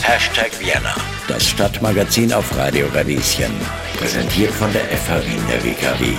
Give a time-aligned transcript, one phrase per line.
[0.00, 0.94] Hashtag Vienna,
[1.28, 3.52] das Stadtmagazin auf Radio Radieschen.
[3.98, 6.14] Präsentiert von der FH Wien der WKW.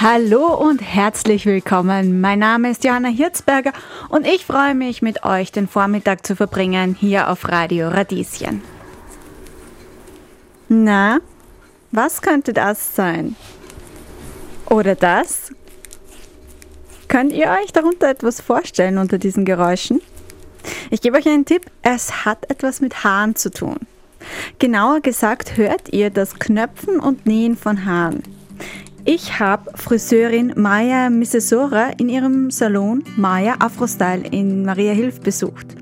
[0.00, 2.20] Hallo und herzlich willkommen.
[2.20, 3.72] Mein Name ist Johanna Hirzberger
[4.08, 8.62] und ich freue mich, mit euch den Vormittag zu verbringen hier auf Radio Radieschen.
[10.68, 11.18] Na,
[11.92, 13.36] was könnte das sein?
[14.68, 15.52] Oder das?
[17.06, 20.00] Könnt ihr euch darunter etwas vorstellen unter diesen Geräuschen?
[20.90, 23.76] Ich gebe euch einen Tipp, es hat etwas mit Haaren zu tun.
[24.58, 28.22] Genauer gesagt hört ihr das Knöpfen und Nähen von Haaren.
[29.04, 35.76] Ich habe Friseurin Maya Missesora in ihrem Salon Maya Afrostyle in Maria Hilf besucht.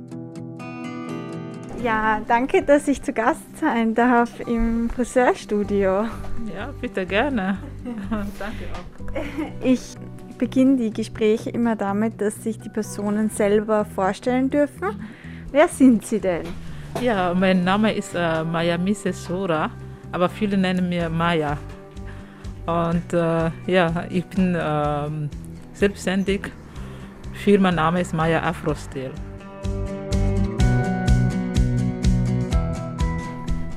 [1.82, 6.06] Ja, danke, dass ich zu Gast sein darf im Friseurstudio.
[6.54, 7.58] Ja, bitte gerne.
[8.10, 9.64] danke auch.
[9.64, 9.94] Ich
[10.38, 14.88] beginne die Gespräche immer damit, dass sich die Personen selber vorstellen dürfen.
[15.50, 16.46] Wer sind Sie denn?
[17.00, 19.70] Ja, mein Name ist äh, Maya Missesora,
[20.12, 21.58] aber viele nennen mich Maya.
[22.66, 25.28] Und äh, ja, ich bin äh,
[25.74, 26.50] selbstständig.
[27.32, 29.10] Firmenname ist Maya Afrostil.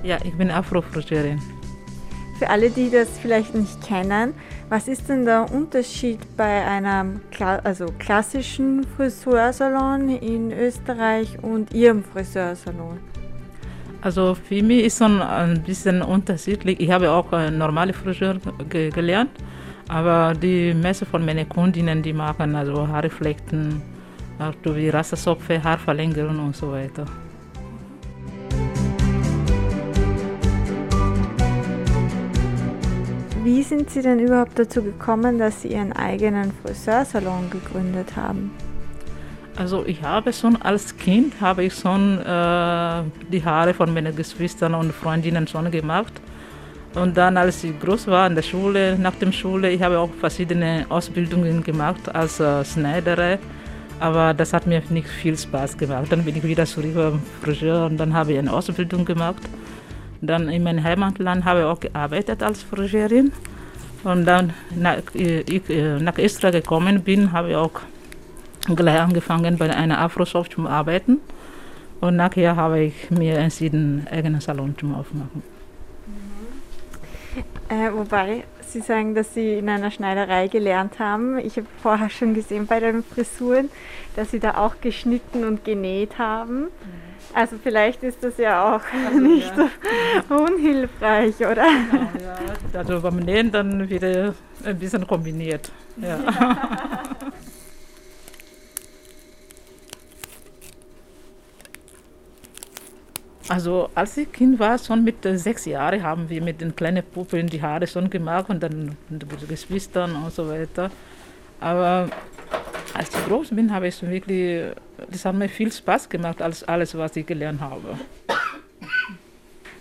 [0.03, 1.41] Ja, ich bin Afrofriseurin.
[2.39, 4.33] Für alle, die das vielleicht nicht kennen,
[4.69, 12.03] was ist denn der Unterschied bei einem Kla also klassischen Friseursalon in Österreich und Ihrem
[12.03, 12.99] Friseursalon?
[14.01, 16.79] Also für mich ist es ein bisschen unterschiedlich.
[16.79, 18.37] Ich habe auch eine normale Friseur
[18.69, 19.31] ge gelernt,
[19.87, 23.81] aber die meisten von meinen Kundinnen, die machen also Haarreflekten,
[24.37, 27.05] also wie Rastersopfe, Haarverlängerung und so weiter.
[33.47, 38.51] Wie sind Sie denn überhaupt dazu gekommen, dass Sie Ihren eigenen Friseursalon gegründet haben?
[39.55, 44.73] Also ich habe schon als Kind habe ich schon äh, die Haare von meinen Geschwistern
[44.73, 46.11] und Freundinnen schon gemacht.
[46.93, 50.09] Und dann, als ich groß war in der Schule, nach der Schule, ich habe auch
[50.19, 53.39] verschiedene Ausbildungen gemacht als äh, Schneiderin.
[54.01, 56.07] Aber das hat mir nicht viel Spaß gemacht.
[56.09, 59.41] Dann bin ich wieder zurück beim Friseur und dann habe ich eine Ausbildung gemacht.
[60.21, 63.31] Dann in meinem Heimatland habe ich auch gearbeitet als Friseurin.
[64.03, 67.81] Und dann, nach ich äh, nach Österreich gekommen bin, habe ich auch
[68.75, 71.19] gleich angefangen bei einer Afro-Shop zu arbeiten.
[71.99, 75.43] Und nachher habe ich mir entschieden, einen eigenen Salon zu aufmachen.
[77.69, 81.37] Äh, wobei Sie sagen, dass Sie in einer Schneiderei gelernt haben.
[81.39, 83.69] Ich habe vorher schon gesehen bei den Frisuren,
[84.15, 86.63] dass Sie da auch geschnitten und genäht haben.
[86.63, 87.06] Mhm.
[87.33, 89.69] Also vielleicht ist das ja auch also, nicht ja.
[90.27, 91.65] so unhilfreich, oder?
[91.91, 92.79] Genau, ja.
[92.79, 94.33] Also beim Nähen dann wieder
[94.63, 95.71] ein bisschen kombiniert.
[95.97, 96.19] Ja.
[103.49, 107.47] Also als ich Kind war, schon mit sechs Jahren haben wir mit den kleinen Puppen
[107.47, 110.91] die Haare schon gemacht und dann mit den Geschwistern und so weiter.
[111.61, 112.09] Aber
[112.93, 114.73] als ich groß bin, habe ich wirklich,
[115.09, 117.97] das hat mir viel Spaß gemacht als alles, was ich gelernt habe.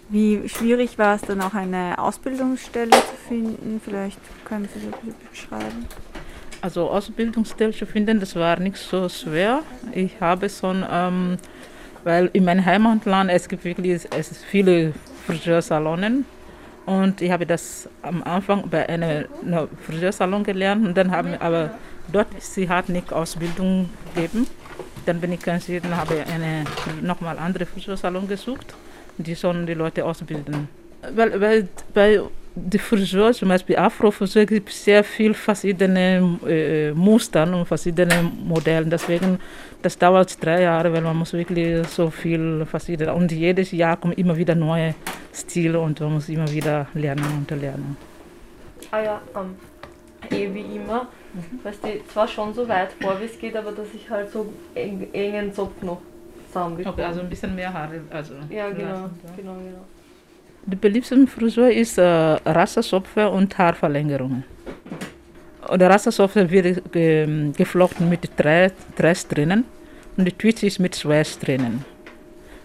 [0.09, 3.81] Wie schwierig war es dann auch eine Ausbildungsstelle zu finden?
[3.85, 5.87] Vielleicht können Sie das ein bisschen beschreiben.
[6.61, 9.63] Also Ausbildungsstelle zu finden, das war nicht so schwer.
[9.93, 11.39] Ich habe schon ähm,
[12.07, 14.93] weil in meinem Heimatland es gibt wirklich es viele
[15.27, 16.25] Friseursalonen
[16.87, 19.27] und ich habe das am Anfang bei einem
[19.85, 21.73] Friseursalon gelernt und dann haben aber
[22.13, 24.47] dort sie hat nicht Ausbildung gegeben.
[25.07, 26.65] Dann bin ich entschieden, habe eine
[27.01, 28.75] nochmal andere Friseursalon gesucht,
[29.17, 30.69] die schon die Leute ausbilden.
[31.15, 32.21] Weil, weil bei
[32.57, 38.87] die Friseur, zum Beispiel Afro-Friseur, gibt es sehr viele verschiedene äh, Muster und verschiedene Modelle.
[38.87, 39.39] Deswegen,
[39.83, 44.15] das dauert drei Jahre, weil man muss wirklich so viel verschiedene und jedes Jahr kommen
[44.15, 44.95] immer wieder neue
[45.35, 47.97] Stile und man muss immer wieder lernen und lernen.
[48.91, 49.55] Ah ja, um,
[50.33, 51.65] eh wie immer, mhm.
[51.65, 54.53] weißt du, zwar schon so weit vor, wie es geht, aber dass ich halt so
[54.75, 56.01] eng, engen Zopf noch
[56.49, 56.95] zusammenbekomme.
[56.95, 58.01] Okay, also ein bisschen mehr Haare.
[58.11, 59.33] Also ja, genau, lassen, ja.
[59.37, 59.85] genau, genau.
[60.67, 64.45] Die beliebteste Frisur ist äh, Rassersopfe und Haarverlängerungen.
[65.75, 69.65] Der Rassersopfe wird ge geflochten mit Dress drinnen
[70.17, 71.85] und die Twist ist mit Schweiß drinnen.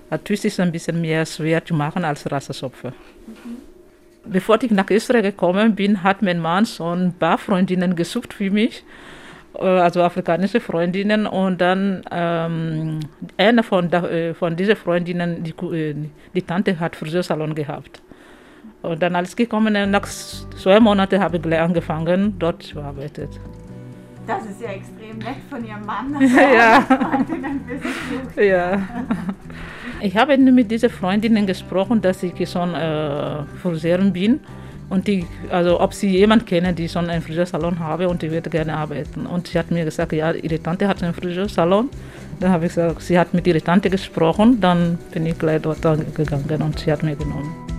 [0.10, 2.90] Der Twist ist ein bisschen mehr schwer zu machen als Rassersopfe.
[3.28, 3.71] Mhm.
[4.24, 8.52] Bevor ich nach Österreich gekommen bin, hat mein Mann schon ein paar Freundinnen gesucht für
[8.52, 8.84] mich.
[9.58, 13.00] Äh, also afrikanische Freundinnen und dann ähm,
[13.38, 15.96] eine von, der, äh, von diesen Freundinnen, die, äh,
[16.34, 18.02] die Tante hat Friseursalon gehabt.
[18.82, 23.30] Und dann als gekommen, nach zwei Monaten habe ich gleich angefangen, dort zu arbeiten.
[24.26, 26.16] Das ist ja extrem nett von Ihrem Mann.
[28.36, 28.42] Ja.
[28.42, 28.82] Ja.
[30.04, 34.40] Ich habe mit diesen Freundinnen gesprochen, dass ich schon äh, Friseurin bin
[34.90, 38.50] und die, also ob sie jemanden kennen, die schon einen Friseursalon habe und die würde
[38.50, 39.28] gerne arbeiten.
[39.28, 41.90] Und sie hat mir gesagt, ja, ihre Tante hat einen Friseursalon.
[42.40, 45.82] Dann habe ich gesagt, sie hat mit ihrer Tante gesprochen, dann bin ich gleich dort
[45.82, 47.71] gegangen und sie hat mir genommen.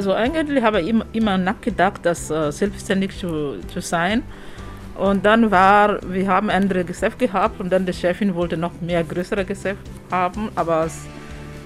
[0.00, 4.22] Also eigentlich habe ich immer, immer nachgedacht, das äh, selbstständig zu, zu sein.
[4.96, 8.72] Und dann war, wir haben ein anderes Geschäft gehabt und dann die Chefin wollte noch
[8.80, 10.88] mehr größere Geschäft haben, aber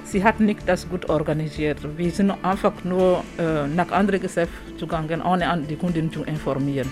[0.02, 1.78] sie hat nicht das gut organisiert.
[1.96, 6.90] Wir sind einfach nur äh, nach anderen Geschäften gegangen, ohne an die Kunden zu informieren.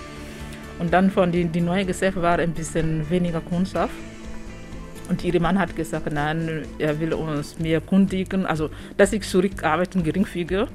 [0.78, 3.90] Und dann von die, die neue Geschäft war ein bisschen weniger Kunststoff.
[5.08, 10.04] Und ihr Mann hat gesagt, nein, er will uns mehr kundigen, also dass ich zurückarbeiten
[10.04, 10.68] geringfügig.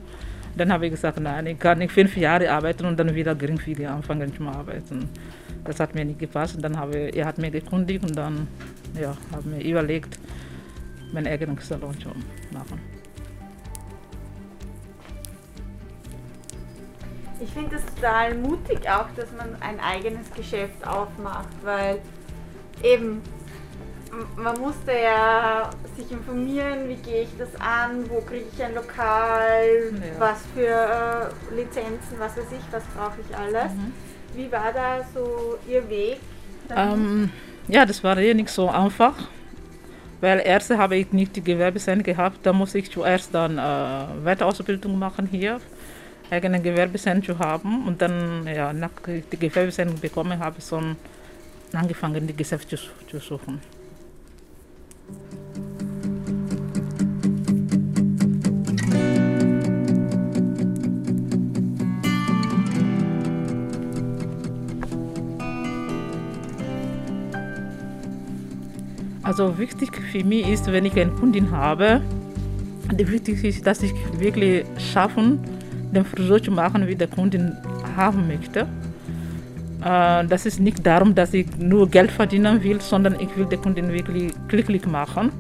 [0.57, 3.87] Dann habe ich gesagt, nein, ich kann nicht fünf Jahre arbeiten und dann wieder geringfügig
[3.87, 5.07] anfangen zu arbeiten.
[5.63, 6.55] Das hat mir nicht gepasst.
[6.55, 8.47] Und dann habe er hat mir gekundigt und dann
[8.99, 10.17] ja, habe mir überlegt,
[11.13, 12.09] meinen eigenen Salon zu
[12.51, 12.81] machen.
[17.39, 21.99] Ich finde es total mutig auch, dass man ein eigenes Geschäft aufmacht, weil
[22.81, 23.21] eben
[24.35, 29.91] man musste ja sich informieren, wie gehe ich das an, wo kriege ich ein Lokal,
[29.93, 30.19] Ja.
[30.19, 33.71] was für äh, Lizenzen, was weiß ich, was brauche ich alles.
[34.35, 36.17] Wie war da so Ihr Weg?
[36.75, 37.31] Ähm,
[37.67, 39.15] ja, das war ja nicht so einfach,
[40.21, 44.97] weil erst habe ich nicht die Gewerbeschein gehabt, da muss ich zuerst dann äh, Weiterausbildung
[44.99, 45.59] machen hier,
[46.29, 50.95] eigenen Gewerbeschein zu haben und dann, ja, nach die Gewerbeschein bekommen habe ich schon
[51.73, 53.61] angefangen, die Geschäfte zu, zu suchen.
[69.37, 72.01] Also wichtig für mich ist, wenn ich eine Kundin habe,
[72.91, 75.37] wichtig ist, dass ich wirklich schaffen,
[75.93, 77.55] den Friseur zu machen, wie der Kundin
[77.95, 78.61] haben möchte.
[79.85, 83.61] Äh, Das ist nicht darum, dass ich nur Geld verdienen will, sondern ich will den
[83.61, 85.31] Kunden wirklich glücklich machen.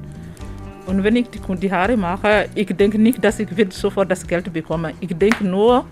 [0.85, 4.93] Und wenn ich die, Haare mache, ich denke nicht, dass ich sofort das Geld bekomme.
[4.99, 5.85] Ich denke nur,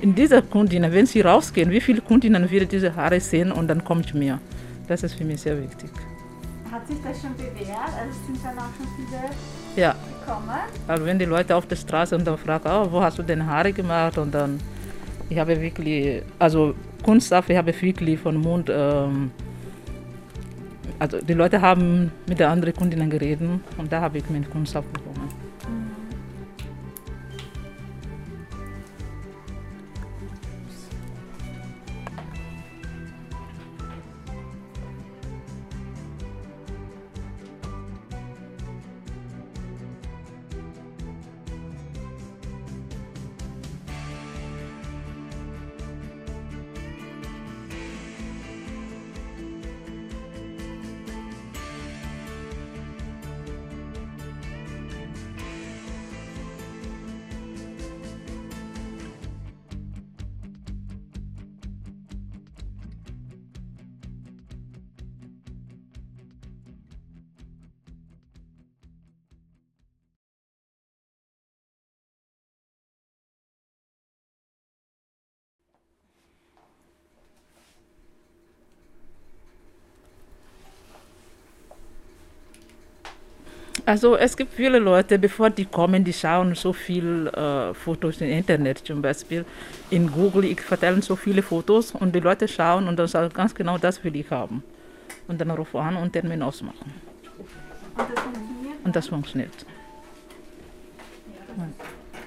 [0.00, 3.84] in dieser Kundinnen, wenn sie rausgehen, wie viele Kundinnen werden diese Haare sehen und dann
[3.84, 4.38] kommt mir.
[4.88, 5.90] Das ist für mich sehr wichtig.
[6.72, 7.92] Hat sich das schon bewährt?
[8.00, 9.30] Also sind dann auch schon viele
[9.76, 10.48] Ja, gekommen.
[10.88, 13.44] also wenn die Leute auf der Straße und dann fragen, oh, wo hast du denn
[13.46, 14.16] Haare gemacht?
[14.16, 14.58] Und dann,
[15.28, 19.30] ich habe wirklich, also Kunststoff, ich habe wirklich von Mund, ähm,
[20.98, 23.46] also die Leute haben mit der anderen Kundinnen geredet
[23.76, 25.28] und da habe ich meinen Kunststoff bekommen.
[83.92, 88.30] Also es gibt viele Leute, bevor die kommen, die schauen so viel äh, Fotos im
[88.30, 89.44] Internet zum Beispiel.
[89.90, 93.54] In Google, ich verteile so viele Fotos und die Leute schauen und dann sagen ganz
[93.54, 94.64] genau, das will ich haben.
[95.28, 96.90] Und dann rufen an und Termin ausmachen.
[97.94, 98.86] Und das funktioniert.
[98.86, 99.66] Und das funktioniert.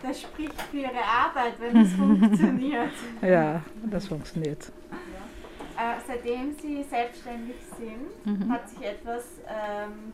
[0.04, 2.94] Das spricht für Ihre Arbeit, wenn es funktioniert.
[3.24, 4.72] Ja, das funktioniert.
[5.78, 10.14] Äh, seitdem Sie selbstständig sind, hat sich etwas ähm,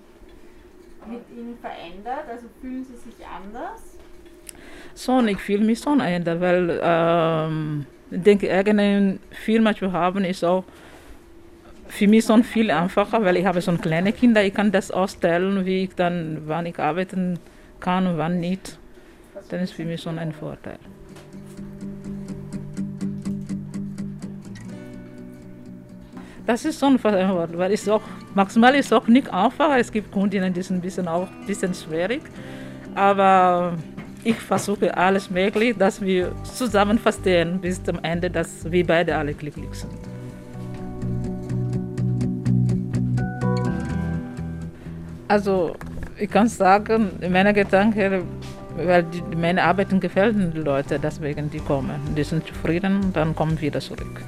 [1.08, 2.25] mit Ihnen verändert?
[2.29, 3.98] Also fühlen Sie sich anders?
[4.96, 10.43] Schon, ich fühle mich schon ändern, weil ähm, ich denke, eigene Firma zu haben ist
[10.43, 10.63] auch
[11.88, 15.65] für mich schon viel einfacher, weil ich habe schon kleine Kinder, ich kann das ausstellen,
[15.65, 17.39] wie ich dann, wann ich arbeiten
[17.79, 18.77] kann und wann nicht.
[19.50, 20.79] Dann ist für mich schon ein Vorteil.
[26.51, 28.01] Das ist schon verantwortlich, weil es auch,
[28.36, 29.74] maximal ist auch nicht einfach.
[29.77, 32.24] Es gibt Kundinnen, die sind ein bisschen auch ein bisschen schwierig.
[32.93, 33.77] Aber
[34.25, 39.34] ich versuche alles möglich, dass wir zusammen verstehen bis zum Ende, dass wir beide alle
[39.34, 39.93] glücklich sind.
[45.29, 45.77] Also
[46.20, 48.24] ich kann sagen, meine Gedanken,
[48.75, 52.01] weil die, meine Arbeiten gefällt den Leuten, deswegen die kommen.
[52.17, 54.22] Die sind zufrieden, dann kommen wieder zurück.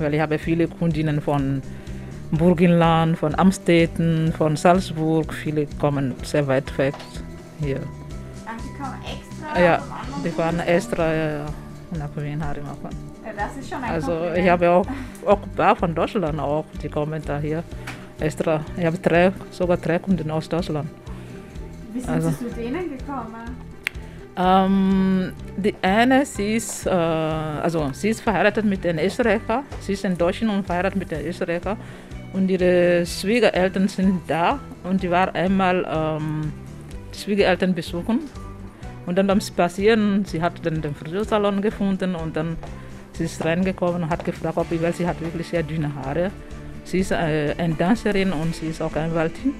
[0.00, 1.62] Weil ich habe viele Kundinnen von
[2.32, 6.94] Burgenland, von Amstetten, von Salzburg, viele kommen sehr weit weg
[7.60, 7.80] hier.
[8.46, 9.60] Ach, die kommen extra?
[9.62, 9.82] Ja,
[10.24, 11.46] die fahren extra ja,
[11.98, 12.96] nach Wien Haare machen.
[13.24, 14.38] Ja, das ist schon ein Also Kompliment.
[14.38, 14.86] ich habe auch,
[15.26, 17.62] auch ein paar von Deutschland auch, die kommen da hier
[18.20, 18.60] extra.
[18.78, 20.88] Ich habe drei, sogar drei Kunden aus Deutschland.
[21.92, 23.69] Wie sind also- Sie zu denen gekommen?
[24.36, 29.64] Ähm, die eine, sie ist, äh, also sie ist verheiratet mit einem Österreicher.
[29.80, 31.76] Sie ist in Deutschland und verheiratet mit einem Österreicher.
[32.32, 36.52] Und ihre Schwiegereltern sind da und die war einmal ähm,
[37.12, 38.20] die Schwiegereltern besuchen.
[39.06, 42.56] Und dann beim Spazieren, sie hat dann den Friseursalon gefunden und dann
[43.14, 46.30] sie ist reingekommen und hat gefragt, ob ich, weil sie hat wirklich sehr dünne Haare.
[46.84, 49.54] Sie ist äh, eine Dancerin und sie ist auch Anwältin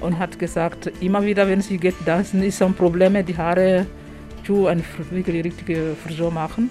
[0.00, 3.86] und hat gesagt, immer wieder, wenn sie geht tanzen, ist ein Problem, die Haare
[4.44, 6.70] zu eine wirklich richtige Frisur machen.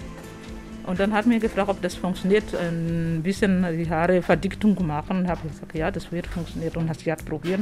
[0.85, 5.19] Und dann hat mir gefragt, ob das funktioniert, ein bisschen die Haare Verdichtung machen.
[5.19, 7.61] Und habe gesagt, ja, das wird funktionieren und sie hat probiert.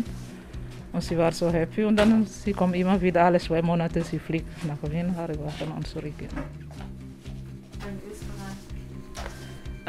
[0.91, 4.19] Und sie war so happy und dann sie kommt immer wieder alle zwei Monate, sie
[4.19, 6.13] fliegt nach Wien, Haare waschen und zurück.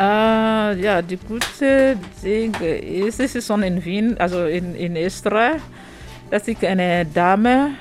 [0.03, 5.61] Äh, ja, die gute Ding ist, es ist schon in Wien, also in, in Österreich,
[6.29, 7.77] dass ich eine Dame,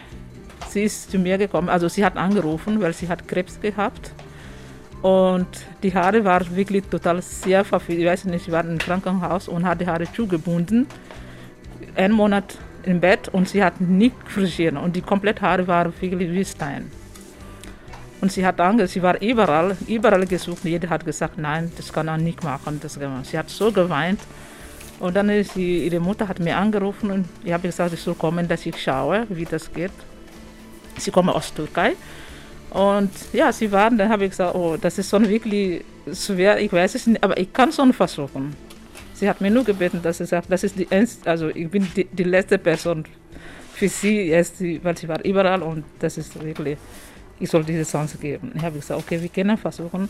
[0.69, 4.13] sie ist zu mir gekommen, also sie hat angerufen, weil sie hat Krebs gehabt.
[5.01, 5.47] Und
[5.81, 7.97] die Haare waren wirklich total sehr verfehlt.
[7.97, 10.85] Ich weiß nicht, sie war im Krankenhaus und hat die Haare zugebunden.
[11.95, 16.29] Einen Monat im Bett und sie hat nicht frisiert und die komplette Haare waren wirklich
[16.29, 16.91] wie Stein.
[18.21, 20.63] Und sie hat Angst, sie war überall, überall gesucht.
[20.63, 22.79] Jeder hat gesagt, nein, das kann er nicht machen.
[22.81, 22.99] Das.
[23.23, 24.19] Sie hat so geweint.
[24.99, 28.13] Und dann ist sie, ihre Mutter hat mir angerufen und ich habe gesagt, ich soll
[28.13, 29.91] kommen, dass ich schaue, wie das geht.
[30.97, 31.93] Sie kommen aus Türkei.
[32.69, 36.71] Und ja, sie waren, dann habe ich gesagt, oh, das ist schon wirklich schwer, ich
[36.71, 38.55] weiß es nicht, aber ich kann schon versuchen.
[39.13, 40.87] Sie hat mir nur gebeten, dass sie sagt, das ist die
[41.25, 43.03] also ich bin die, die letzte Person
[43.73, 46.77] für sie, jetzt, weil sie war überall und das ist wirklich,
[47.41, 48.51] ich soll diese Chance geben.
[48.55, 50.07] Ich habe gesagt, okay, wir können versuchen.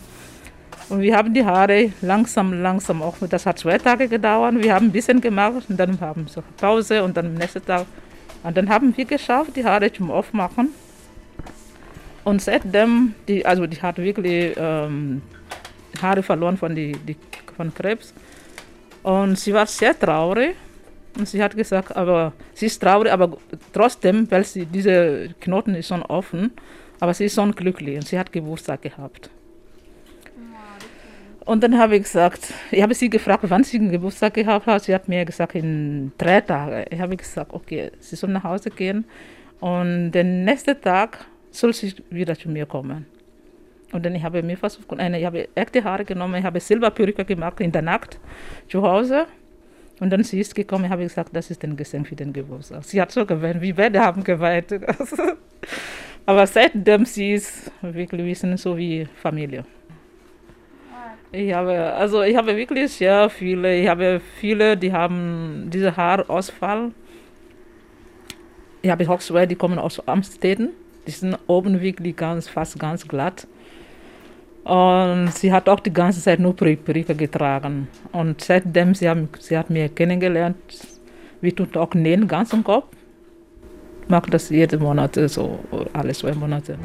[0.88, 4.86] Und wir haben die Haare langsam, langsam auch, das hat zwei Tage gedauert, wir haben
[4.86, 7.86] ein bisschen gemacht und dann haben wir Pause und dann am nächsten Tag.
[8.42, 10.68] Und dann haben wir geschafft, die Haare zum Aufmachen.
[12.24, 15.22] Und seitdem, die, also die hat wirklich ähm,
[16.00, 17.16] Haare verloren von, die, die,
[17.56, 18.12] von Krebs.
[19.02, 20.54] Und sie war sehr traurig.
[21.18, 23.36] Und sie hat gesagt, aber sie ist traurig, aber
[23.72, 26.52] trotzdem, weil sie diese Knoten ist schon offen,
[27.02, 29.28] aber sie ist schon glücklich und sie hat Geburtstag gehabt.
[31.44, 34.84] Und dann habe ich gesagt, ich habe sie gefragt, wann sie Geburtstag gehabt hat.
[34.84, 36.84] Sie hat mir gesagt, in drei Tagen.
[36.88, 39.04] Ich habe gesagt, okay, sie soll nach Hause gehen
[39.58, 43.06] und den nächsten Tag soll sie wieder zu mir kommen.
[43.90, 47.24] Und dann habe ich mir versucht, eine, ich habe echte Haare genommen, ich habe Silberperücke
[47.24, 48.20] gemacht in der Nacht
[48.68, 49.26] zu Hause.
[49.98, 52.84] Und dann sie ist gekommen, habe ich gesagt, das ist ein Geschenk für den Geburtstag.
[52.84, 54.72] Sie hat so geweint, wir beide haben geweint.
[56.24, 59.64] Aber seitdem sie ist wirklich, wir sind so wie Familie.
[61.32, 66.90] Ich habe, also ich habe wirklich sehr viele, ich habe viele, die haben diese Haarausfall.
[68.82, 70.70] Ich habe auch zwei, die kommen aus Amstetten.
[71.06, 73.46] Die sind oben wirklich ganz, fast ganz glatt.
[74.64, 77.88] Und sie hat auch die ganze Zeit nur Perücke getragen.
[78.12, 80.56] Und seitdem sie, haben, sie hat mich kennengelernt,
[81.40, 82.94] wir tun auch nähen ganz im Kopf.
[84.08, 85.58] Mache das jeden Monat, so
[85.92, 86.76] alle zwei Monate.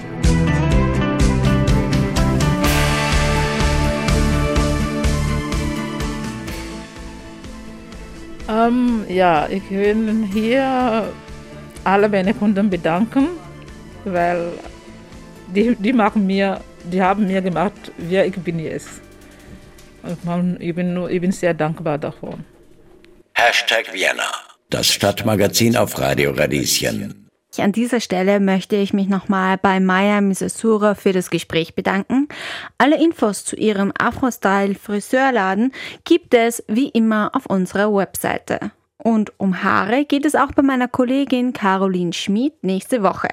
[8.49, 11.11] Ähm, ja, ich will hier
[11.83, 13.27] alle meine Kunden bedanken,
[14.05, 14.53] weil
[15.53, 19.01] die, die machen mir, die haben mir gemacht, wer ich bin jetzt.
[20.59, 22.45] Ich, bin ich bin sehr dankbar davon.
[23.33, 24.31] Hashtag Vienna,
[24.69, 27.27] das Stadtmagazin auf Radio Radieschen.
[27.57, 32.27] An dieser Stelle möchte ich mich nochmal bei Maya Misasura für das Gespräch bedanken.
[32.77, 35.71] Alle Infos zu ihrem Afro-Style Friseurladen
[36.03, 38.71] gibt es wie immer auf unserer Webseite.
[38.97, 43.29] Und um Haare geht es auch bei meiner Kollegin Caroline Schmid nächste Woche.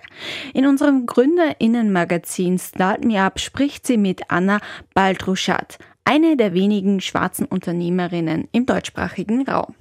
[0.54, 4.60] In unserem Gründerinnenmagazin Start Me Up spricht sie mit Anna
[4.94, 9.74] Baldruschat, eine der wenigen schwarzen Unternehmerinnen im deutschsprachigen Raum.